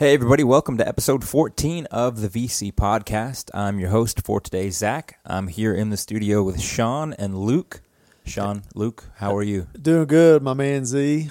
[0.00, 3.50] Hey, everybody, welcome to episode 14 of the VC podcast.
[3.52, 5.20] I'm your host for today, Zach.
[5.26, 7.82] I'm here in the studio with Shaun and Luke.
[8.24, 9.66] Shaun, Luke, how are you?
[9.78, 11.30] Doing good, my man Z.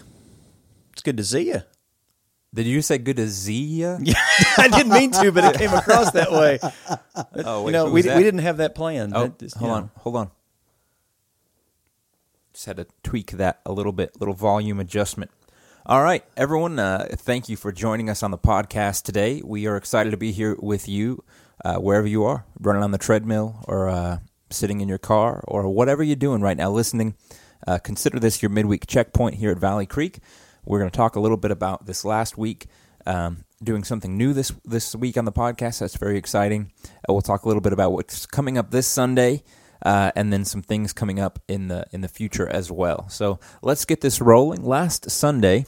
[0.94, 1.64] It's good to see you.
[2.54, 3.98] Did you say good to see ya?
[4.04, 4.14] Yeah,
[4.60, 6.60] I didn't mean to, but it came across that way.
[7.44, 8.18] Oh, you know, we, that?
[8.18, 9.14] we didn't have that planned.
[9.16, 9.92] Oh, That just, hold you on, know.
[9.98, 10.32] hold on.
[12.54, 15.32] Just had to tweak that a little bit, little volume adjustment.
[15.86, 19.42] All right, everyone, uh, thank you for joining us on the podcast today.
[19.44, 21.24] We are excited to be here with you
[21.64, 24.18] uh, wherever you are, running on the treadmill or uh,
[24.50, 27.16] sitting in your car or whatever you're doing right now, listening.
[27.66, 30.20] Uh, consider this your midweek checkpoint here at Valley Creek.
[30.66, 32.68] We're going to talk a little bit about this last week,
[33.06, 35.80] um, doing something new this this week on the podcast.
[35.80, 36.72] That's very exciting.
[36.86, 39.44] Uh, we'll talk a little bit about what's coming up this Sunday,
[39.84, 43.08] uh, and then some things coming up in the in the future as well.
[43.10, 44.64] So let's get this rolling.
[44.64, 45.66] Last Sunday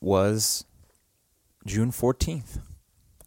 [0.00, 0.64] was
[1.66, 2.58] June fourteenth.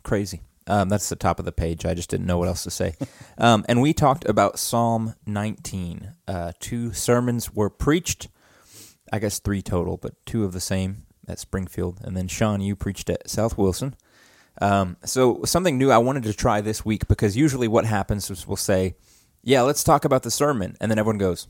[0.04, 0.42] Crazy.
[0.68, 1.86] Um, that's the top of the page.
[1.86, 2.96] I just didn't know what else to say.
[3.38, 6.14] Um, and we talked about Psalm 19.
[6.28, 8.28] Uh, two sermons were preached.
[9.12, 12.02] I guess three total, but two of the same at Springfield.
[12.04, 13.96] And then Shaun, you preached at South Wilson.
[14.60, 18.48] Um, so something new I wanted to try this week because usually what happens is
[18.48, 18.96] we'll say,
[19.42, 21.48] "Yeah, let's talk about the sermon," and then everyone goes,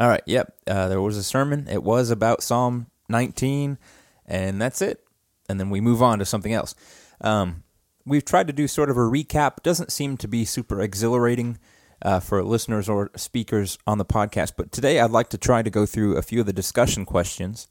[0.00, 1.68] "All right, yep, uh, there was a sermon.
[1.68, 3.78] It was about Psalm 19,
[4.26, 5.04] and that's it."
[5.48, 6.74] And then we move on to something else.
[7.20, 7.62] Um,
[8.06, 9.62] we've tried to do sort of a recap.
[9.62, 11.58] Doesn't seem to be super exhilarating
[12.02, 15.70] uh, for listeners or speakers on the podcast, but today I'd like to try to
[15.70, 17.68] go through a few of the discussion questions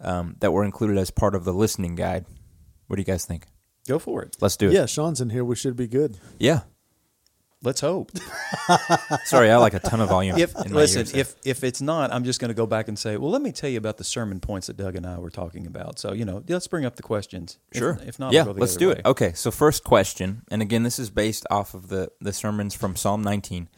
[0.00, 2.26] um, that were included as part of the listening guide.
[2.86, 3.46] What do you guys think?
[3.86, 4.36] Go for it.
[4.40, 4.72] Let's do it.
[4.72, 5.44] Yeah, Shaun's in here.
[5.44, 6.18] We should be good.
[6.38, 6.60] Yeah.
[7.62, 8.12] Let's hope.
[9.24, 10.38] Sorry, I like a ton of volume.
[10.38, 12.86] if in my listen, ears if if it's not, I'm just going to go back
[12.86, 15.18] and say, well, let me tell you about the sermon points that Doug and I
[15.18, 15.98] were talking about.
[15.98, 17.58] So you know, let's bring up the questions.
[17.72, 17.98] Sure.
[18.06, 18.94] If, not, yeah, I'll go the let's other do way.
[18.98, 19.06] it.
[19.06, 22.94] Okay, so first question, and again, this is based off of the the sermons from
[22.94, 23.68] Psalm 19.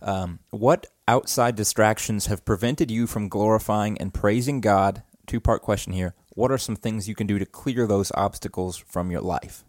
[0.00, 5.02] Um, what outside distractions have prevented you from glorifying and praising God?
[5.26, 6.14] Two part question here.
[6.34, 9.63] What are some things you can do to clear those obstacles from your life?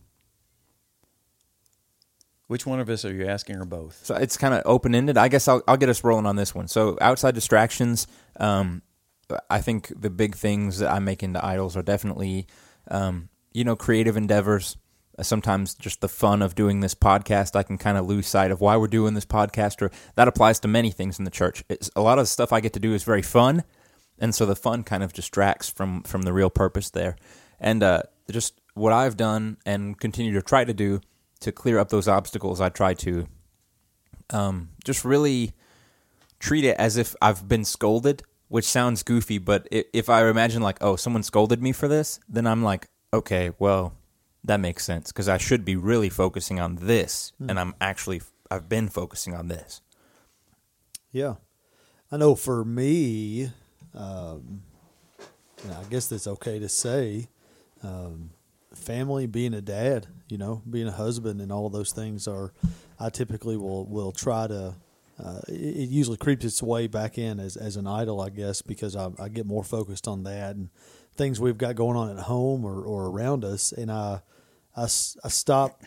[2.48, 4.06] Which one of us are you asking, or both?
[4.06, 5.18] So it's kind of open ended.
[5.18, 6.68] I guess I'll, I'll get us rolling on this one.
[6.68, 8.06] So outside distractions,
[8.40, 8.84] um,
[9.50, 12.46] I think the big things that I make into idols are definitely,
[12.92, 14.78] um, you know, creative endeavors.
[15.18, 18.52] Uh, Sometimes just the fun of doing this podcast, I can kind of lose sight
[18.52, 19.82] of why we're doing this podcast.
[19.82, 21.64] Or that applies to many things in the church.
[21.68, 23.64] It's, a lot of the stuff I get to do is very fun,
[24.20, 27.16] and so the fun kind of distracts from from the real purpose there.
[27.60, 31.02] And uh, just what I've done and continue to try to do
[31.42, 33.28] to clear up those obstacles, I try to
[34.30, 35.54] um, just really
[36.40, 40.78] treat it as if I've been scolded, which sounds goofy, but if I imagine like,
[40.82, 43.94] oh, someone scolded me for this, then I'm like, okay, well,
[44.44, 48.70] that makes sense because I should be really focusing on this, and I'm actually I've
[48.70, 49.82] been focusing on this.
[51.12, 51.36] Yeah.
[52.12, 53.50] I know for me,
[53.94, 54.62] um,
[55.68, 57.28] I guess that's okay to say,
[57.82, 58.30] um,
[58.76, 62.54] family, being a dad, you know, being a husband, and all those things are,
[63.00, 64.76] I typically will will try to.
[65.18, 68.62] Uh, it, it usually creeps its way back in as, as an idol, I guess,
[68.62, 70.70] because I, I get more focused on that and
[71.16, 74.22] things we've got going on at home or, or around us, and I
[74.76, 75.82] I stop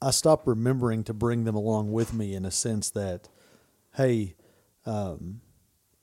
[0.00, 3.28] I stop remembering to bring them along with me in a sense that,
[3.96, 4.36] hey,
[4.86, 5.40] um,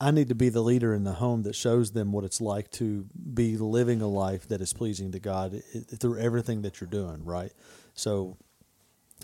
[0.00, 2.70] I need to be the leader in the home that shows them what it's like
[2.72, 5.62] to be living a life that is pleasing to God
[5.98, 7.52] through everything that you're doing, right?
[7.94, 8.36] So,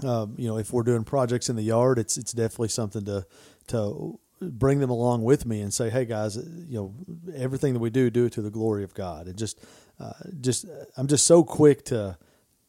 [0.02, 3.26] um, you know, if we're doing projects in the yard, it's it's definitely something to
[3.68, 6.94] to bring them along with me and say, hey guys, you know,
[7.36, 9.62] everything that we do, do it to the glory of God, and just
[10.00, 10.64] uh, just
[10.96, 12.16] I'm just so quick to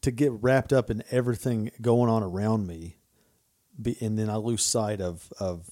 [0.01, 2.97] to get wrapped up in everything going on around me,
[4.01, 5.69] and then I lose sight of of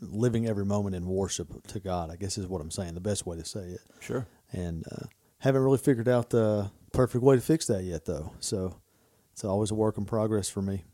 [0.00, 2.10] living every moment in worship to God.
[2.10, 2.94] I guess is what I'm saying.
[2.94, 4.26] The best way to say it, Sure.
[4.52, 5.06] and uh,
[5.38, 8.32] haven't really figured out the perfect way to fix that yet, though.
[8.40, 8.76] So
[9.32, 10.84] it's always a work in progress for me.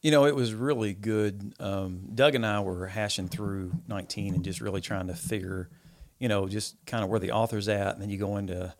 [0.00, 1.54] You know, it was really good.
[1.60, 5.70] Um, Doug and I were hashing through 19 and just really trying to figure,
[6.18, 8.74] you know, just kind of where the author's at, and then you go into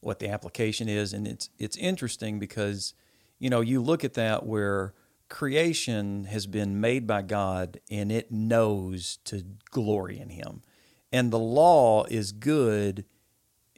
[0.00, 2.92] what the application is, and it's it's interesting because,
[3.38, 4.92] you know, you look at that where
[5.28, 10.62] creation has been made by God and it knows to glory in Him,
[11.12, 13.04] and the law is good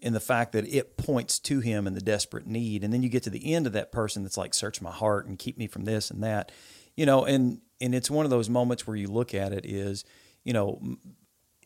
[0.01, 2.85] in the fact that it points to him in the desperate need.
[2.85, 5.27] And then you get to the end of that person that's like search my heart
[5.27, 6.53] and keep me from this and that.
[6.95, 10.05] You know and and it's one of those moments where you look at it is
[10.45, 10.81] you know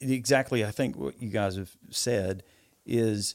[0.00, 2.42] exactly i think what you guys have said
[2.84, 3.34] is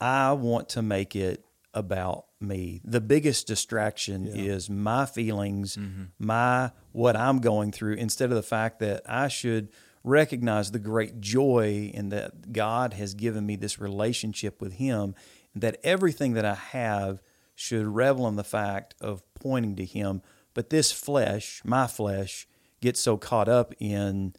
[0.00, 2.80] I want to make it about me.
[2.84, 6.04] The biggest distraction is my feelings, mm-hmm.
[6.18, 9.68] my what I'm going through instead of the fact that I should
[10.02, 15.14] recognize the great joy in that God has given me this relationship with him
[15.54, 17.22] that everything that I have
[17.54, 20.22] should revel in the fact of pointing to him.
[20.54, 22.48] But this flesh, my flesh,
[22.80, 24.34] gets so caught up in,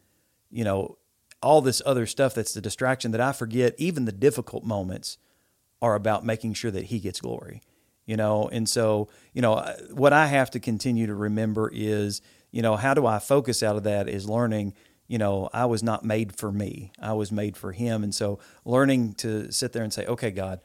[0.50, 0.98] you know,
[1.40, 5.18] all this other stuff that's the distraction that I forget even the difficult moments
[5.82, 7.60] are about making sure that he gets glory.
[8.06, 12.20] You know, and so, you know, uh, what I have to continue to remember is,
[12.50, 14.74] you know, how do I focus out of that is learning,
[15.06, 16.90] you know, I was not made for me.
[17.00, 18.02] I was made for him.
[18.02, 20.60] And so learning to sit there and say, okay, God,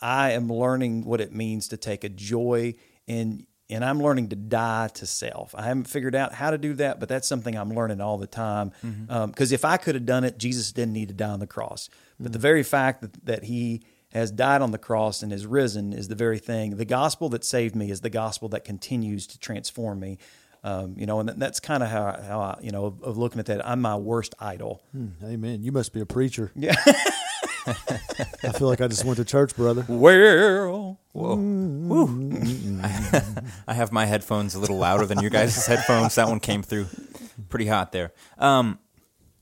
[0.00, 2.74] I am learning what it means to take a joy
[3.06, 5.54] in and I'm learning to die to self.
[5.54, 8.26] I haven't figured out how to do that, but that's something I'm learning all the
[8.26, 8.72] time.
[8.82, 9.12] Mm-hmm.
[9.12, 11.46] Um, because if I could have done it, Jesus didn't need to die on the
[11.46, 11.90] cross.
[12.18, 12.42] But the mm-hmm.
[12.42, 13.82] very fact that, that he
[14.12, 16.76] has died on the cross and has risen is the very thing.
[16.76, 20.18] The gospel that saved me is the gospel that continues to transform me.
[20.64, 23.38] Um, you know, and that's kind of how, how I, you know, of, of looking
[23.38, 23.66] at that.
[23.66, 24.82] I'm my worst idol.
[24.92, 25.62] Hmm, amen.
[25.62, 26.50] You must be a preacher.
[26.56, 26.74] Yeah.
[27.66, 29.84] I feel like I just went to church, brother.
[29.86, 31.34] well, Whoa.
[31.36, 32.40] Woo.
[33.66, 36.14] I have my headphones a little louder than your guys' headphones.
[36.14, 36.86] That one came through
[37.50, 38.12] pretty hot there.
[38.38, 38.78] Um,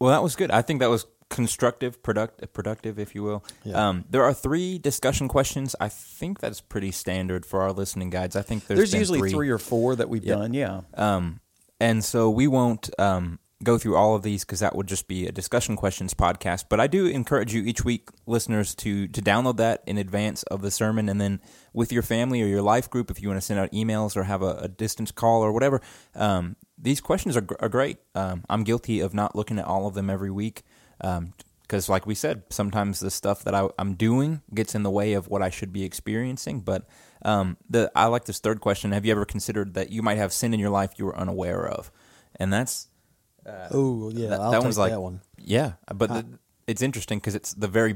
[0.01, 0.51] well, that was good.
[0.51, 3.45] I think that was constructive, product, productive, if you will.
[3.65, 3.89] Yeah.
[3.89, 5.75] Um, there are three discussion questions.
[5.81, 8.37] I think that's pretty standard for our listening guides.
[8.37, 9.31] I think there's, usually three.
[9.33, 9.51] three.
[9.51, 10.39] or four that we've Yep.
[10.39, 10.55] done.
[10.55, 10.81] Yeah.
[10.95, 11.41] Um,
[11.81, 15.27] and so we won't um, go through all of these because that would just be
[15.27, 16.67] a discussion questions podcast.
[16.71, 20.63] But I do encourage you each week, listeners, to to download that in advance of
[20.63, 21.41] the sermon, and then
[21.75, 24.23] with your family or your life group, if you want to send out emails or
[24.25, 25.81] have a, a distance call or whatever.
[26.15, 27.99] Um, these questions are, are great.
[28.15, 30.63] Um, I'm guilty of not looking at all of them every week.
[30.99, 35.15] Because, like we said, sometimes the stuff that I, I'm doing gets in the way
[35.15, 36.61] of what I should be experiencing.
[36.61, 36.87] But
[37.23, 38.93] um, the I like this third question.
[38.93, 41.67] Have you ever considered that you might have sin in your life you were unaware
[41.67, 41.91] of?
[42.39, 42.89] And that's
[43.71, 45.21] Oh yeah, that, I'll that one's like that one.
[45.39, 46.27] yeah, but the,
[46.67, 47.95] it's interesting because it's the very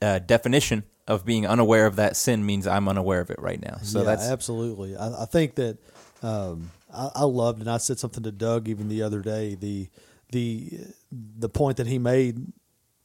[0.00, 3.78] uh, definition of being unaware of that sin means I'm unaware of it right now.
[3.82, 4.96] So yeah, that's absolutely.
[4.96, 5.78] I, I think that
[6.22, 9.56] um, I, I loved, and I said something to Doug even the other day.
[9.56, 9.88] The
[10.30, 10.78] the
[11.12, 12.38] the point that he made,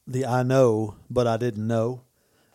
[0.08, 2.04] the I know, but I didn't know.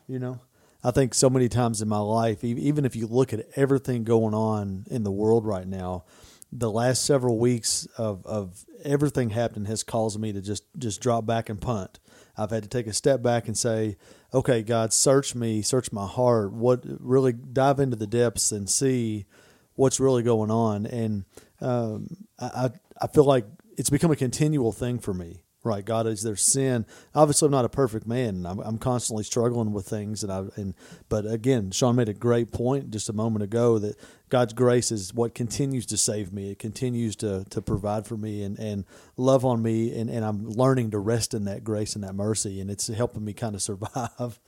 [0.07, 0.41] You know,
[0.83, 4.35] I think so many times in my life, even if you look at everything going
[4.35, 6.05] on in the world right now,
[6.53, 11.25] the last several weeks of, of everything happening has caused me to just, just drop
[11.27, 11.99] back and punt.
[12.37, 13.97] I've had to take a step back and say,
[14.33, 16.53] okay, God, search me, search my heart.
[16.53, 19.27] What really dive into the depths and see
[19.75, 20.87] what's really going on.
[20.87, 21.25] And
[21.61, 22.09] um,
[22.39, 22.71] I
[23.01, 23.47] I feel like
[23.77, 25.41] it's become a continual thing for me.
[25.65, 26.85] Right, God, is there sin?
[27.15, 28.45] Obviously, I'm not a perfect man.
[28.45, 30.75] I'm, I'm constantly struggling with things, and I and
[31.09, 33.97] but again, Shaun made a great point just a moment ago that
[34.29, 36.51] God's grace is what continues to save me.
[36.51, 38.85] It continues to to provide for me and, and
[39.17, 42.61] love on me, and, and I'm learning to rest in that grace and that mercy,
[42.61, 44.39] and it's helping me kind of survive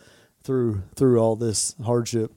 [0.44, 2.30] through through all this hardship.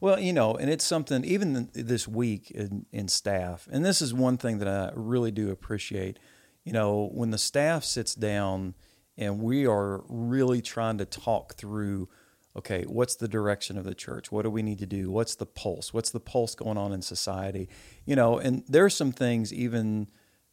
[0.00, 4.12] Well, you know, and it's something even this week in, in staff, and this is
[4.12, 6.18] one thing that I really do appreciate.
[6.64, 8.74] You know, when the staff sits down
[9.18, 12.08] and we are really trying to talk through,
[12.56, 14.32] okay, what's the direction of the church?
[14.32, 15.10] What do we need to do?
[15.10, 15.92] What's the pulse?
[15.92, 17.68] What's the pulse going on in society?
[18.06, 20.08] You know, and there are some things even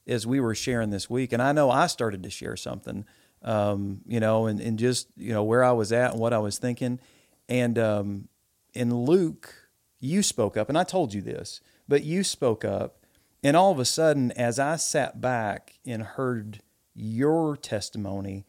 [0.07, 3.05] as we were sharing this week, and I know I started to share something,
[3.43, 6.39] um, you know, and, and just, you know, where I was at and what I
[6.39, 6.99] was thinking.
[7.47, 8.27] And, um,
[8.73, 13.05] in Luke, you spoke up, and I told you this, but you spoke up,
[13.43, 16.61] and all of a sudden, as I sat back and heard
[16.93, 18.45] your testimony,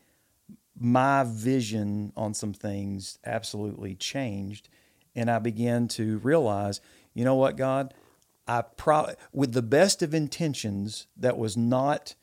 [0.78, 4.68] my vision on some things absolutely changed,
[5.14, 6.80] and I began to realize,
[7.14, 7.94] you know what, God,
[8.46, 12.14] I pro- with the best of intentions, that was not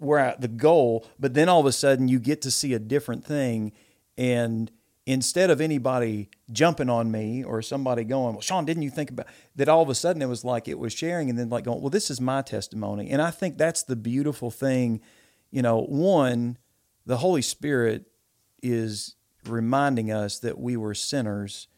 [0.00, 2.78] we're at the goal, but then all of a sudden you get to see a
[2.78, 3.72] different thing.
[4.16, 4.70] And
[5.10, 9.26] instead of anybody jumping on me or somebody going, Well, Shaun, didn't you think about
[9.56, 9.68] that?
[9.68, 11.90] All of a sudden it was like it was sharing and then like going, Well,
[11.90, 13.10] this is my testimony.
[13.10, 15.00] And I think that's the beautiful thing.
[15.50, 16.58] You know, one,
[17.06, 18.06] the Holy Spirit
[18.62, 21.68] is reminding us that we were sinners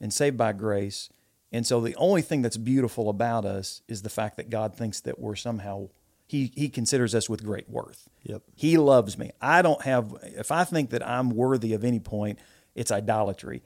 [0.00, 1.10] and saved by grace.
[1.52, 5.00] And so the only thing that's beautiful about us is the fact that God thinks
[5.00, 5.88] that we're somehow
[6.26, 8.08] he he considers us with great worth.
[8.22, 8.42] Yep.
[8.54, 9.30] He loves me.
[9.40, 12.38] I don't have if I think that I'm worthy of any point,
[12.78, 13.62] it's idolatry.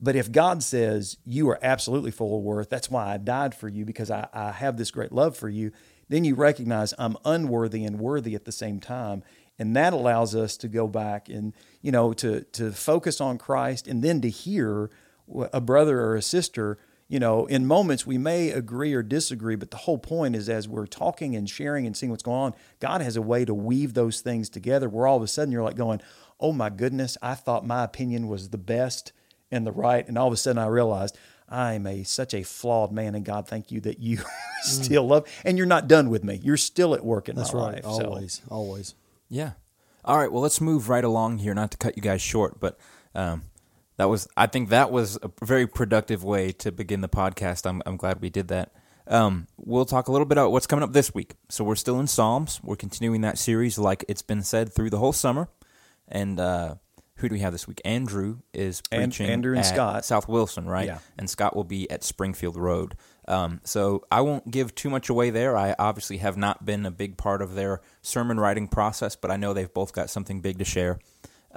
[0.00, 3.68] But if God says you are absolutely full of worth, that's why I died for
[3.68, 5.70] you because I, I have this great love for you,
[6.08, 9.22] then you recognize I'm unworthy and worthy at the same time.
[9.58, 13.86] and that allows us to go back and you know to to focus on Christ,
[13.86, 14.90] and then to hear
[15.52, 16.78] a brother or a sister.
[17.06, 20.66] You know, in moments we may agree or disagree, but the whole point is as
[20.66, 23.92] we're talking and sharing and seeing what's going on, God has a way to weave
[23.94, 26.00] those things together where all of a sudden you're like going,
[26.40, 29.12] Oh my goodness, I thought my opinion was the best
[29.50, 30.06] and the right.
[30.08, 31.16] And all of a sudden I realized
[31.48, 34.18] I'm a such a flawed man, and God, thank you that you
[34.62, 36.40] still love, and you're not done with me.
[36.42, 37.84] You're still at work in That's my right.
[37.84, 37.84] life.
[37.84, 38.94] So- Always, always.
[39.28, 39.52] Yeah.
[40.06, 40.32] All right.
[40.32, 41.54] Well, let's move right along here.
[41.54, 42.78] Not to cut you guys short, but
[43.14, 43.42] um,
[43.96, 47.66] that was I think that was a very productive way to begin the podcast.
[47.68, 48.72] I'm I'm glad we did that.
[49.06, 51.34] Um, we'll talk a little bit about what's coming up this week.
[51.50, 52.60] So we're still in Psalms.
[52.64, 55.48] We're continuing that series, like it's been said through the whole summer.
[56.08, 56.76] And uh,
[57.16, 57.82] who do we have this week?
[57.84, 59.28] Andrew is And- preaching.
[59.30, 60.04] Andrew and at Scott.
[60.06, 60.86] South Wilson, right?
[60.86, 60.98] Yeah.
[61.18, 62.96] And Scott will be at Springfield Road.
[63.28, 65.54] Um, so I won't give too much away there.
[65.56, 69.36] I obviously have not been a big part of their sermon writing process, but I
[69.36, 70.98] know they've both got something big to share.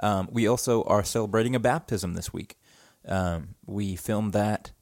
[0.00, 2.56] Um, we also are celebrating a baptism this week.
[3.06, 4.72] Um, we filmed that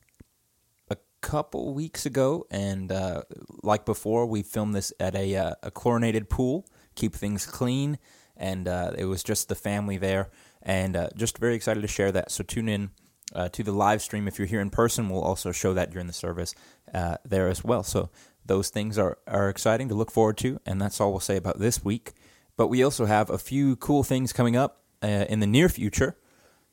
[0.91, 3.23] a couple weeks ago, and uh,
[3.63, 7.99] like before, we filmed this at a, uh, a chlorinated pool, keep things clean,
[8.37, 10.31] and uh, it was just the family there,
[10.63, 12.31] and uh, just very excited to share that.
[12.31, 12.91] So tune in
[13.35, 15.09] uh, to the live stream if you're here in person.
[15.09, 16.55] We'll also show that during the service
[16.93, 17.83] uh, there as well.
[17.83, 18.11] So
[18.45, 21.59] those things are are exciting to look forward to, and that's all we'll say about
[21.59, 22.13] this week.
[22.57, 26.17] But we also have a few cool things coming up uh, in the near future.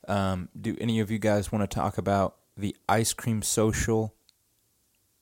[0.08, 4.13] Um, do any of you guys want to talk about the ice cream social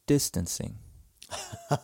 [0.08, 0.78] distancing?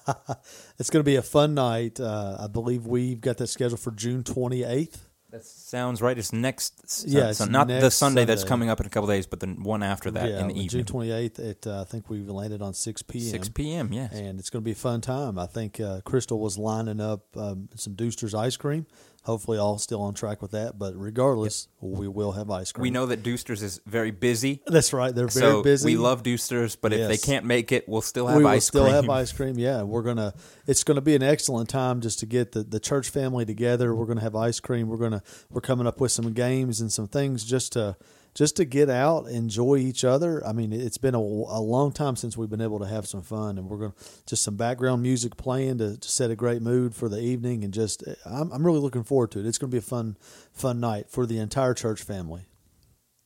[0.80, 2.00] It's going to be a fun night.
[2.00, 4.98] Uh, I believe we've got that scheduled for June 28th.
[5.32, 6.18] That sounds right.
[6.18, 7.06] It's next.
[7.06, 9.48] Yeah, it's not the next Sunday, that's coming up in a couple days, but the
[9.48, 10.86] one after that yeah, in the evening.
[10.86, 11.50] June evening, 28th.
[11.50, 13.26] At, uh, I think we've landed on 6 p.m.
[13.26, 13.92] six p.m.
[13.92, 14.14] Yes.
[14.14, 15.38] and it's going to be a fun time.
[15.38, 18.86] I think uh, Crystal was lining up um, some Dooster's ice cream.
[19.28, 20.80] Hopefully, all still on track with that.
[20.80, 22.82] But regardless, we will have ice cream.
[22.82, 24.64] we know that Doosters is very busy.
[24.66, 25.14] that's right.
[25.14, 25.86] They're very so busy.
[25.86, 28.86] we love Doosters, but if they can't make it, we'll still have we ice still
[28.86, 28.96] cream.
[28.96, 29.60] have ice cream.
[29.60, 30.34] Yeah, we're gonna.
[30.66, 33.94] It's gonna be an excellent time just to get the, the church family together.
[33.94, 34.88] We're gonna have ice cream.
[34.88, 37.98] We're gonna we're coming up with some games and some things just to
[38.38, 40.46] just to get out, enjoy each other.
[40.46, 43.24] I mean, it's been a, a long time since we've been able to have some
[43.24, 43.94] fun, and we're gonna
[44.28, 47.74] just some background music playing to, to set a great mood for the evening, and
[47.74, 49.48] just I'm I'm really looking forward to it.
[49.48, 50.18] It's gonna be a fun
[50.54, 52.44] fun night for the entire church family.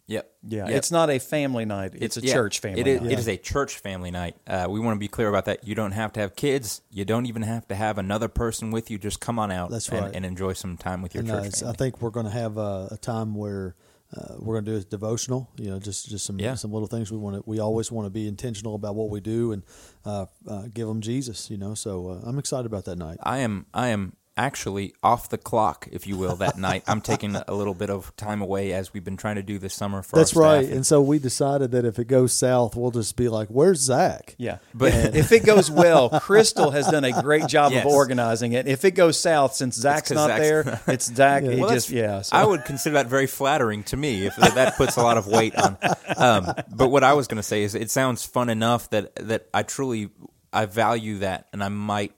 [0.08, 0.30] Yep.
[0.44, 0.76] Yeah, Yep.
[0.78, 1.92] it's not a family night.
[1.96, 3.12] It's, a yeah, church family It is, night.
[3.12, 4.36] it is a church family night.
[4.46, 5.66] Uh, we want to be clear about that.
[5.66, 6.82] You don't have to have kids.
[6.90, 8.98] You don't even have to have another person with you.
[8.98, 10.12] Just come on out That's and, right.
[10.16, 12.32] and enjoy some time with your And uh, church it's- I think we're going to
[12.32, 13.76] have a, a time where
[14.18, 15.50] uh, we're going to do a devotional.
[15.58, 16.56] You know, just just some Yeah.
[16.56, 17.44] some little things we want to.
[17.46, 19.64] We always want to be intentional about what we do and
[20.06, 21.50] uh, uh, give them Jesus.
[21.50, 23.18] You know, so uh, I'm excited about that night.
[23.24, 26.84] I am I am actually off the clock, if you will, that night.
[26.88, 29.74] I'm taking a little bit of time away as we've been trying to do this
[29.74, 30.64] summer for That's our right.
[30.66, 30.76] staff.
[30.76, 34.36] And so we decided that if it goes south, we'll just be like, "Where's Zach?"
[34.38, 37.86] Yeah, But- but if it goes well, Crystal has done a great job Yes.
[37.86, 38.68] of organizing it.
[38.68, 41.44] If it goes south, since Zach's not Zach's there, not- it's Zach.
[41.44, 41.52] Yeah.
[41.52, 42.22] He Well, just yeah.
[42.22, 42.36] So.
[42.36, 45.28] I would consider that very flattering to me if that, that puts a lot of
[45.28, 45.78] weight on.
[46.18, 49.48] Um, but what I was going to say is, it sounds fun enough that that
[49.54, 50.10] I truly
[50.54, 52.14] I value that, and I might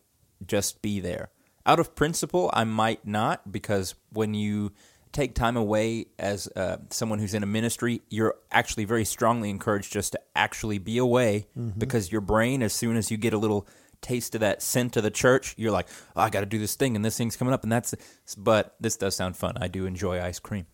[0.46, 1.29] just be there.
[1.65, 4.74] Out of principle, I might not because when you
[5.13, 9.93] take time away as uh, someone who's in a ministry, you're actually very strongly encouraged
[9.93, 13.67] just to actually be away because your brain, as soon as you get a little
[14.01, 16.75] taste of that scent of the church, you're like, oh, I got to do this
[16.75, 17.96] thing, and this thing's coming up, and that's.
[18.38, 19.55] But this does sound fun.
[19.62, 20.65] I do enjoy ice cream.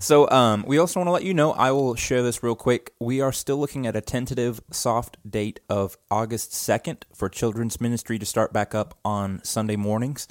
[0.00, 1.52] So um, we also want to let you know.
[1.52, 2.92] I will share this real quick.
[2.98, 8.18] We are still looking at a tentative soft date of August second for children's ministry
[8.18, 10.28] to start back up on Sunday mornings.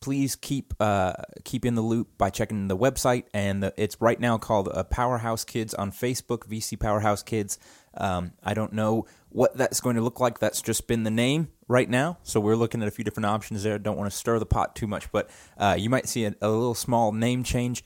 [0.00, 1.12] Please keep uh,
[1.44, 4.82] keep in the loop by checking the website, and the, it's right now called uh,
[4.84, 6.48] Powerhouse Kids on Facebook.
[6.48, 7.58] VC Powerhouse Kids.
[7.94, 10.38] Um, I don't know what that's going to look like.
[10.38, 12.18] That's just been the name right now.
[12.24, 13.78] So we're looking at a few different options there.
[13.78, 16.48] Don't want to stir the pot too much, but uh, you might see a, a
[16.50, 17.84] little small name change.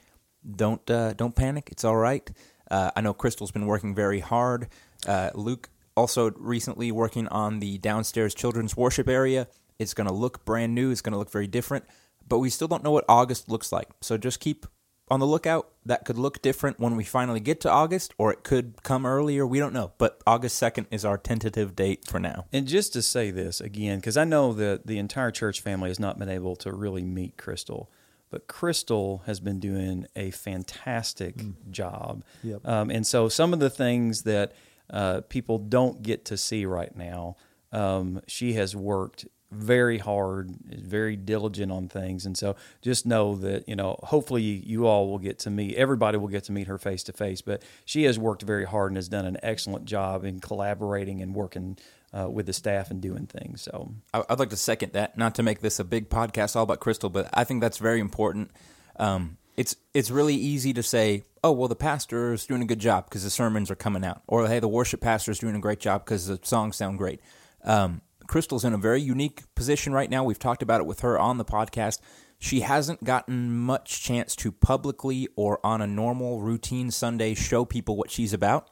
[0.57, 1.69] Don't uh, don't panic.
[1.71, 2.29] It's all right.
[2.71, 4.69] Uh, I know Crystal's been working very hard.
[5.07, 9.49] Uh, Luke also recently working on the downstairs children's worship area.
[9.79, 10.91] It's going to look brand new.
[10.91, 11.85] It's going to look very different,
[12.27, 13.89] but we still don't know what August looks like.
[14.01, 14.67] So just keep
[15.09, 15.71] on the lookout.
[15.87, 19.47] That could look different when we finally get to August, or it could come earlier.
[19.47, 19.93] We don't know.
[19.99, 22.47] But August 2nd is our tentative date for now.
[22.53, 26.01] And just to say this again, because I know that the entire church family has
[26.01, 27.91] not been able to really meet Crystal,
[28.31, 31.37] but Crystal has been doing a fantastic
[31.71, 32.25] job.
[32.43, 32.67] Yep.
[32.67, 34.53] Um, and so some of the things that
[34.91, 37.37] uh, people don't get to see right now,
[37.73, 43.37] um, she has worked very hard, is very diligent on things, and so just know
[43.37, 43.99] that you know.
[44.03, 45.77] Hopefully, you all will get to meet.
[45.77, 47.41] Everybody will get to meet her face to face.
[47.41, 51.35] But she has worked very hard and has done an excellent job in collaborating and
[51.35, 51.79] working
[52.13, 53.63] uh, with the staff and doing things.
[53.63, 55.19] So I'd like to second that.
[55.19, 58.01] Not to make this a big podcast all about Crystal, but I think that's very
[58.01, 58.51] important.
[58.97, 62.79] Um, it's it's really easy to say, oh well, the pastor is doing a good
[62.79, 65.61] job because the sermons are coming out, or hey, the worship pastor is doing a
[65.61, 67.21] great job because the songs sound great.
[67.65, 70.25] Um, Crystal's in a very unique position right now.
[70.25, 72.01] We've talked about it with her on the podcast.
[72.39, 77.97] She hasn't gotten much chance to publicly or on a normal routine Sunday show people
[77.97, 78.69] what she's about.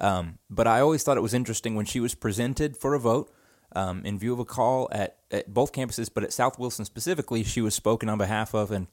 [0.00, 3.30] Um, but I always thought it was interesting when she was presented for a vote
[3.72, 7.44] um, in view of a call at, at both campuses, but at South Wilson specifically,
[7.44, 8.86] she was spoken on behalf of, and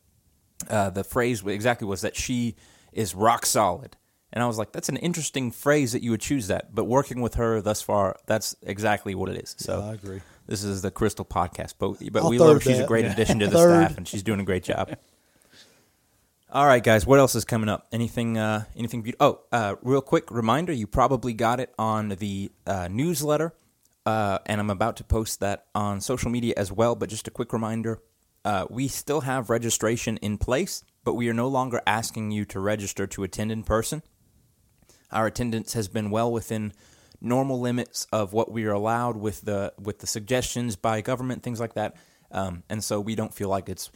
[0.70, 2.56] uh, the phrase exactly was that she
[2.92, 3.96] is rock solid.
[4.34, 6.76] And I was like, that's an interesting phrase that you would choose that.
[6.76, 9.56] But working with her thus far, that's exactly what it is.
[9.58, 10.22] So Yeah, I agree.
[10.48, 12.60] This is the Crystal Podcast, but but I'll we love her.
[12.62, 12.88] She's a that.
[12.88, 14.96] great addition to the staff, and she's doing a great job.
[16.50, 17.06] All right, guys.
[17.06, 17.88] What else is coming up?
[17.92, 18.38] Anything?
[18.38, 19.02] Uh, anything?
[19.02, 23.54] Be- oh, uh, real quick reminder: you probably got it on the uh, newsletter,
[24.06, 26.96] uh, and I'm about to post that on social media as well.
[26.96, 28.02] But just a quick reminder:
[28.46, 32.62] uh, we still have registration in place, but we are no longer asking you to
[32.62, 34.02] register to attend in person.
[35.12, 36.74] Our attendance has been well within
[37.22, 41.60] normal limits of what we are allowed with the with the suggestions by government, things
[41.60, 41.96] like that.
[42.32, 43.90] Um, and so we don't feel like it's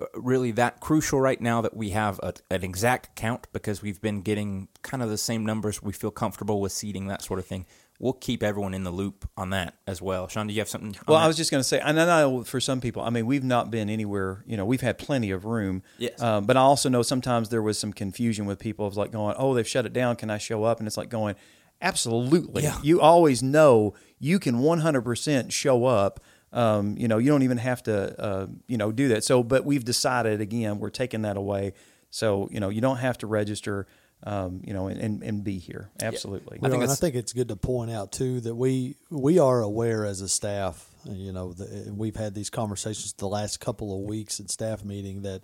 [0.00, 4.00] uh, really that crucial right now that we have a, an exact count because we've
[4.00, 5.82] been getting kind of the same numbers.
[5.82, 7.66] We feel comfortable with seating that sort of thing.
[8.00, 10.26] We'll keep everyone in the loop on that as well.
[10.26, 10.96] Shaun, do you have something?
[11.06, 11.24] Well, that?
[11.24, 13.44] I was just going to say, and I know for some people, I mean, we've
[13.44, 14.42] not been anywhere.
[14.46, 15.82] You know, we've had plenty of room.
[15.98, 16.20] Yes.
[16.22, 19.34] Um, but I also know sometimes there was some confusion with people of like going,
[19.38, 20.16] "Oh, they've shut it down.
[20.16, 21.34] Can I show up?" And it's like going,
[21.82, 22.62] "Absolutely.
[22.62, 22.78] Yeah.
[22.82, 26.20] You always know you can 100% show up."
[26.54, 29.24] Um, you know, you don't even have to, uh, you know, do that.
[29.24, 31.74] So, but we've decided again, we're taking that away.
[32.08, 33.86] So, you know, you don't have to register.
[34.22, 35.88] Um, you know, and, and, and be here.
[36.02, 36.58] Absolutely.
[36.58, 39.38] I think Well, and I think it's good to point out too that we we
[39.38, 40.86] are aware as a staff.
[41.06, 45.22] You know, the, we've had these conversations the last couple of weeks at staff meeting
[45.22, 45.42] that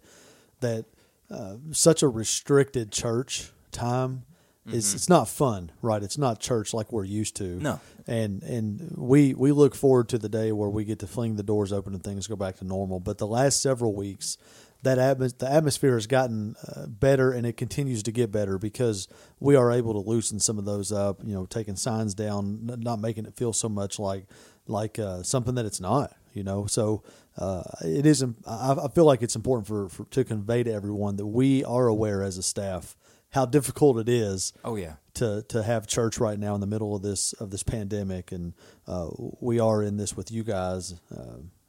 [0.61, 0.85] that
[1.31, 4.25] uh, such a restricted church time
[4.73, 6.03] is it's not fun, right?
[6.03, 7.45] It's not church like we're used to.
[7.45, 7.81] No.
[8.07, 11.43] and and we we look forward to the day where we get to fling the
[11.43, 13.01] doors open and things go back to normal.
[13.01, 14.39] But the last several weeks,
[14.83, 19.09] that atmos- the atmosphere has gotten uh, better and it continues to get better because
[19.41, 21.21] we are able to loosen some of those up.
[21.25, 24.27] You know, taking signs down, n- not making it feel so much like
[24.67, 26.15] like uh, something that it's not.
[26.33, 27.03] You know, so
[27.39, 28.37] uh, it isn't.
[28.47, 31.87] I, I feel like it's important for, for to convey to everyone that we are
[31.87, 32.97] aware as a staff
[33.31, 36.95] how difficult it is oh yeah, to to have church right now in the middle
[36.95, 38.55] of this of this pandemic, and
[38.87, 39.09] uh,
[39.41, 40.95] we are in this with you guys.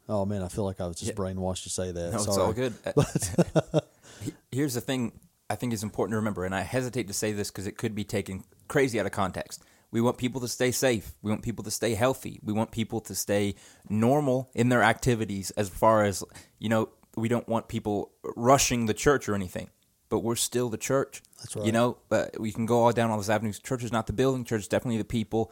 [0.09, 1.15] Uh, oh man, I feel like I was just Yeah.
[1.15, 2.11] brainwashed to say that.
[2.11, 2.73] No, it's all good.
[4.21, 7.31] He- Here's the thing I think is important to remember, and I hesitate to say
[7.33, 9.63] this because it could be taken crazy out of context.
[9.91, 11.13] We want people to stay safe.
[11.21, 12.39] We want people to stay healthy.
[12.43, 13.55] We want people to stay
[13.89, 16.23] normal in their activities as far as,
[16.59, 19.69] you know, we don't want people rushing the church or anything,
[20.09, 21.21] but we're still the church.
[21.39, 21.65] That's right.
[21.65, 23.59] You know, but we can go all down all those avenues.
[23.59, 25.51] Church is not the building, church is definitely the people.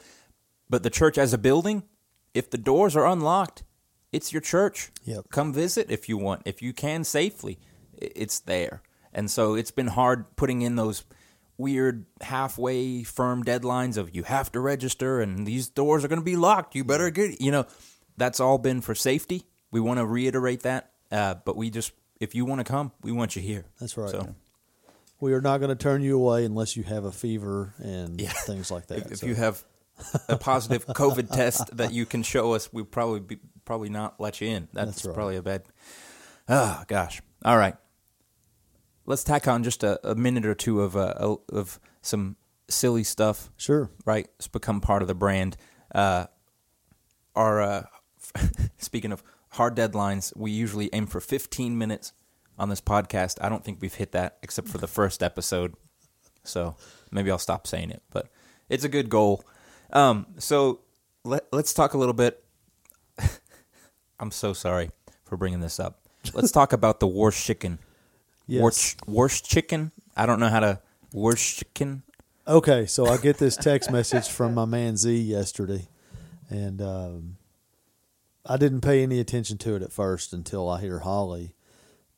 [0.69, 1.83] But the church as a building,
[2.33, 3.63] if the doors are unlocked,
[4.15, 4.91] it's your church.
[5.03, 5.25] Yep.
[5.31, 6.41] Come visit if you want.
[6.45, 7.59] If you can safely,
[7.97, 8.81] it's there.
[9.13, 11.03] And so it's been hard putting in those
[11.57, 16.25] weird halfway firm deadlines of you have to register and these doors are going to
[16.25, 16.75] be locked.
[16.75, 17.65] You better get, you know,
[18.17, 19.43] that's all been for safety.
[19.71, 20.91] We want to reiterate that.
[21.11, 23.65] Uh, but we just, if you want to come, we want you here.
[23.79, 24.09] That's right.
[24.09, 24.35] So
[25.21, 28.29] We are not going to turn you away unless you have a fever and Yeah.
[28.45, 28.97] things like that.
[28.99, 29.63] if, if So, you have
[30.27, 34.41] a positive COVID test that you can show us, we probably be, probably not let
[34.41, 34.67] you in.
[34.73, 35.15] That's, That's right.
[35.15, 35.63] probably a bad.
[36.47, 37.21] Oh gosh.
[37.43, 37.75] All right.
[39.05, 43.51] Let's tack on just a, a minute or two of uh, of some silly stuff.
[43.57, 45.57] sure, Right, it's become part of the brand.
[45.93, 46.25] Uh,
[47.35, 47.83] our uh,
[48.77, 52.13] speaking of hard deadlines, we usually aim for 15 minutes
[52.57, 53.37] on this podcast.
[53.41, 55.75] I don't think we've hit that except for the first episode.
[56.43, 56.75] So
[57.11, 58.29] maybe I'll stop saying it, but
[58.69, 59.43] it's a good goal.
[59.91, 60.81] Um, so
[61.23, 62.43] let, let's talk a little bit.
[64.19, 64.91] I'm so sorry
[65.23, 65.99] for bringing this up.
[66.33, 67.79] Let's talk about the worst chicken.
[68.47, 68.61] Yes.
[68.61, 69.91] Worst, worst chicken.
[70.15, 70.79] I don't know how to
[71.13, 72.03] worst chicken.
[72.47, 75.87] Okay, so I get this text message from my man Z yesterday,
[76.49, 77.37] and um,
[78.45, 81.55] I didn't pay any attention to it at first until I hear Holly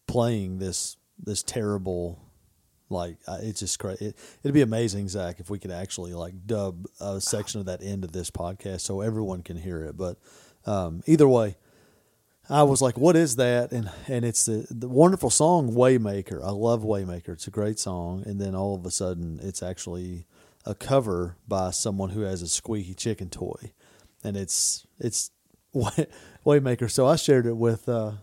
[0.06, 2.19] playing this this terrible,
[2.89, 4.08] like it's just crazy.
[4.08, 7.82] It, it'd be amazing, Zach, if we could actually like dub a section of that
[7.82, 9.97] into this podcast so everyone can hear it.
[9.97, 10.17] But
[10.65, 11.58] um, either way,
[12.50, 16.52] I was like, "What is that?" And and it's the the wonderful song "Waymaker." I
[16.52, 18.23] love "Waymaker." It's a great song.
[18.26, 20.26] And then all of a sudden, it's actually
[20.65, 23.73] a cover by someone who has a squeaky chicken toy,
[24.23, 25.32] and it's it's
[25.73, 26.08] Way-
[26.45, 26.89] Waymaker.
[26.89, 28.13] So I shared it with uh,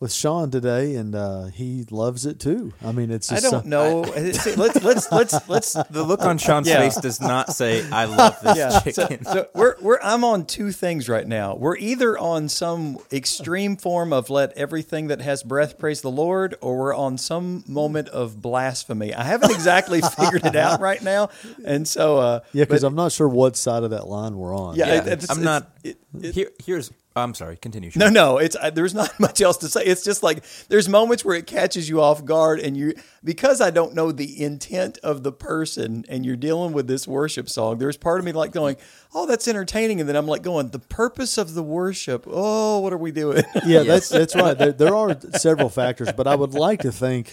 [0.00, 2.72] with Shaun today, and uh, he loves it too.
[2.84, 4.04] I mean, it's I don't so- know.
[4.32, 6.78] See, let's let's let's let's The look on Shaun's Yeah.
[6.78, 8.78] face does not say, "I love this yeah.
[8.78, 11.56] So, chicken." so we're we're I'm on two things right now.
[11.56, 16.54] We're either on some extreme form of let everything that has breath praise the Lord,
[16.60, 19.14] or we're on some moment of blasphemy.
[19.14, 21.30] I haven't exactly figured it out right now,
[21.64, 24.76] and so uh, Yeah, because I'm not sure what side of that line we're on.
[24.76, 25.70] Yeah, Yeah, it- it's- I'm it's- not.
[25.82, 26.92] it- it- here, here's.
[27.18, 27.56] I'm sorry.
[27.56, 27.90] Continue.
[27.90, 28.00] Shaun.
[28.00, 29.84] No, no, it's I, there's not much else to say.
[29.84, 33.70] It's just like there's moments where it catches you off guard, and you because I
[33.70, 37.78] don't know the intent of the person, and you're dealing with this worship song.
[37.78, 38.76] There's part of me like going,
[39.14, 42.24] "Oh, that's entertaining," and then I'm like going, "The purpose of the worship.
[42.26, 44.56] Oh, what are we doing?" yeah, that's that's right.
[44.56, 47.32] There, there are several factors, but I would like to think,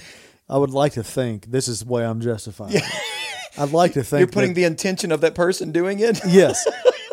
[0.49, 2.73] I would like to think this is the way I'm justifying.
[2.75, 2.83] it.
[3.57, 6.19] I'd like to think you're putting that- the intention of that person doing it.
[6.27, 6.67] yes.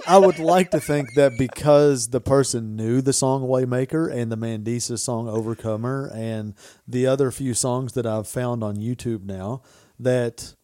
[0.07, 4.37] I would like to think that because the person knew the song Waymaker and the
[4.37, 6.55] Mandisa song Overcomer and
[6.89, 9.63] the other few songs that I've found on YouTube now,
[10.01, 10.55] that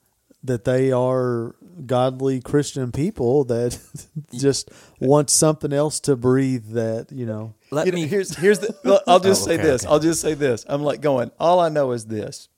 [0.45, 3.79] that they are godly Christian people that
[4.35, 4.71] just
[5.01, 7.55] want something else to breathe that, you know.
[7.73, 8.07] Let You know, me.
[8.07, 9.03] here's here's the.
[9.07, 9.85] I'll just Oh, say this.
[9.85, 9.93] okay.
[9.93, 10.65] I'll just say this.
[10.69, 11.31] I'm like going.
[11.41, 12.49] All I know is this.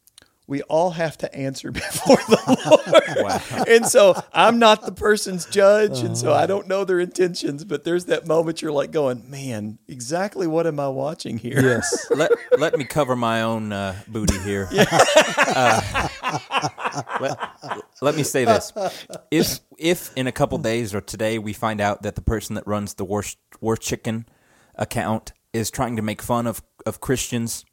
[0.50, 3.16] We all have to answer before the Lord,
[3.56, 3.64] Wow.
[3.68, 7.64] and so I'm not the person's judge, and so I don't know their intentions.
[7.64, 12.08] But there's that moment you're like going, "Man, exactly what am I watching here?" Yes.
[12.10, 14.68] let let me cover my own uh, booty here.
[14.72, 16.08] Uh,
[17.20, 17.38] let,
[18.02, 18.72] let me say this:
[19.30, 22.66] if if in a couple days or today we find out that the person that
[22.66, 24.26] runs the worst worst chicken
[24.74, 27.64] account is trying to make fun of of Christians,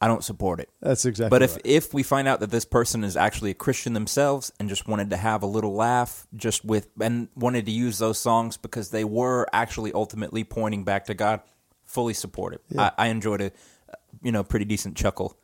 [0.00, 0.70] I don't support it.
[0.80, 1.66] That's exactly But if right.
[1.66, 5.10] if we find out that this person is actually a Christian themselves and just wanted
[5.10, 9.04] to have a little laugh, just with and wanted to use those songs because they
[9.04, 11.40] were actually ultimately pointing back to God,
[11.84, 12.62] fully support it.
[12.78, 13.52] I, I enjoyed a
[14.22, 15.36] you know pretty decent chuckle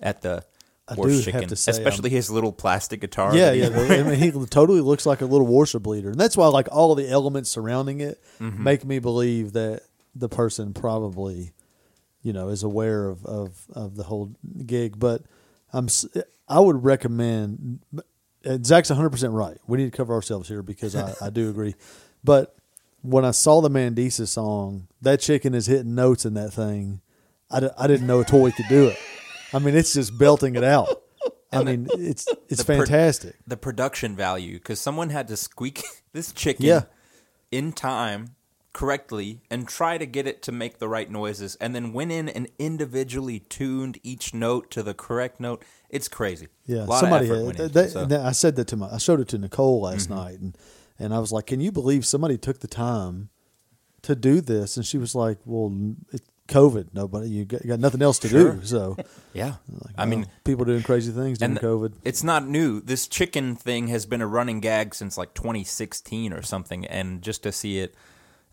[0.00, 0.44] at the
[0.88, 3.34] I do have chicken, to say, especially his little plastic guitar.
[3.34, 3.68] Yeah, yeah.
[3.72, 6.90] I mean, he totally looks like a little worship leader, and that's why like all
[6.92, 8.62] of the elements surrounding it Mm-hmm.
[8.62, 9.82] make me believe that
[10.14, 11.52] the person probably,
[12.22, 14.32] you know, is aware of of, of the whole
[14.66, 14.98] gig.
[14.98, 15.22] But
[15.72, 15.88] I'm
[16.48, 17.80] I would recommend.
[18.44, 19.58] and Zach's 100 percent right.
[19.66, 21.74] We need to cover ourselves here because I, I do agree.
[22.24, 22.54] But
[23.00, 27.00] when I saw the Mandisa song, that chicken is hitting notes in that thing.
[27.50, 28.96] I, I didn't know a toy could do it.
[29.52, 31.02] I mean, it's just belting it out.
[31.52, 33.34] I mean, it's it's the pro- fantastic.
[33.44, 35.82] the production value because someone had to squeak
[36.12, 36.82] this chicken Yeah.
[37.50, 38.36] in time
[38.72, 42.28] correctly and try to get it to make the right noises and then went in
[42.28, 47.26] and individually tuned each note to the correct note it's crazy Yeah, somebody.
[47.28, 48.08] had- they- so.
[48.24, 48.88] I said that to my.
[48.90, 50.14] I showed it to Nicole last Mm-hmm.
[50.14, 50.56] night, and
[50.98, 53.28] and I was like, "Can you believe somebody took the time
[54.02, 55.70] to do this?" And she was like, "Well,
[56.12, 56.88] it's COVID.
[56.94, 58.52] Nobody, you got, got nothing else to Sure.
[58.54, 58.96] do." So,
[59.34, 61.92] yeah like, i mean people doing crazy things during COVID.
[62.04, 66.42] it's not new this chicken thing has been a running gag since like 2016 or
[66.42, 67.94] something and just to see it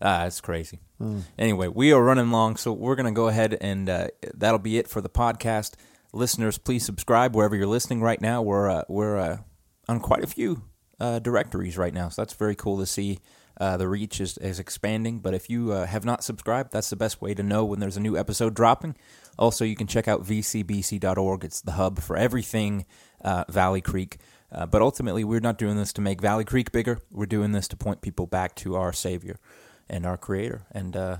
[0.00, 0.80] ah, it's crazy.
[0.98, 1.20] Hmm.
[1.38, 4.78] anyway we are running long so we're going to go ahead and uh, that'll be
[4.78, 5.74] it for the podcast.
[6.12, 8.42] Listeners please subscribe wherever you're listening right now.
[8.42, 9.38] We're uh, we're uh,
[9.88, 10.62] on quite a few
[10.98, 13.20] uh, directories right now so that's very cool to see.
[13.60, 16.96] Uh, the reach is, is expanding but if you uh, have not subscribed that's the
[16.96, 18.96] best way to know when there's a new episode dropping.
[19.38, 22.86] Also you can check out vcbc.org it's the hub for everything
[23.22, 24.18] uh, valley creek.
[24.52, 26.98] Uh, but ultimately we're not doing this to make valley creek bigger.
[27.12, 29.38] We're doing this to point people back to our savior
[29.90, 31.16] and our creator and uh,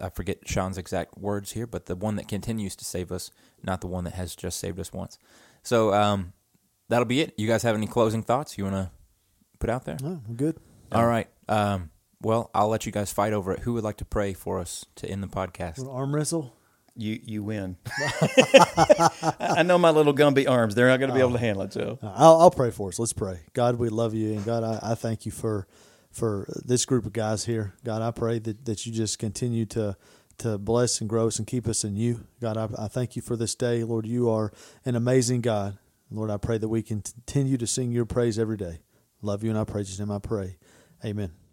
[0.00, 3.30] I forget Shaun's exact words here, but the one that continues to save us,
[3.62, 5.18] not the one that has just saved us once.
[5.62, 6.32] So um,
[6.88, 7.34] that'll be it.
[7.36, 8.90] You guys have any closing thoughts you want to
[9.58, 9.98] put out there?
[10.02, 10.56] Oh, good.
[10.92, 11.28] All right.
[11.48, 11.90] Um,
[12.22, 13.60] well, I'll let you guys fight over it.
[13.60, 15.78] Who would like to pray for us to end the podcast?
[15.78, 16.54] Wanna Arm wrestle.
[16.98, 17.76] You you win.
[17.86, 21.62] I I know my little Gumby arms; they're not going to be able to handle
[21.64, 21.74] it.
[21.74, 22.98] So I'll, I'll pray for us.
[22.98, 23.40] Let's pray.
[23.52, 25.66] God, we love you, and God, I, I thank you for
[26.16, 27.74] for this group of guys here.
[27.84, 29.96] God, I pray that, that you just continue to
[30.38, 32.26] to bless and grow us and keep us in you.
[32.42, 33.84] God, I, I thank you for this day.
[33.84, 34.52] Lord, you are
[34.84, 35.78] an amazing God.
[36.10, 38.80] Lord, I pray that we can continue to sing your praise every day.
[39.22, 40.04] Love you, and I praise you.
[40.04, 40.58] In I pray.
[41.04, 41.45] Amen.